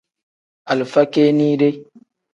Alifa 0.71 1.05
kinide. 1.11 1.69